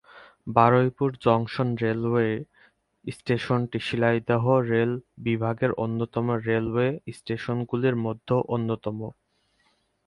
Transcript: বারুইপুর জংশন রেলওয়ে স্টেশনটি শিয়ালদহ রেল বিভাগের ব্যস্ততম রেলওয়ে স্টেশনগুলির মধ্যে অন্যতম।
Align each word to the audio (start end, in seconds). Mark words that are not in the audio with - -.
বারুইপুর 0.47 1.09
জংশন 1.23 1.69
রেলওয়ে 1.83 2.29
স্টেশনটি 3.05 3.79
শিয়ালদহ 3.87 4.43
রেল 4.71 4.91
বিভাগের 5.25 5.71
ব্যস্ততম 5.73 6.27
রেলওয়ে 6.47 6.87
স্টেশনগুলির 7.17 7.95
মধ্যে 8.05 8.35
অন্যতম। 8.55 8.99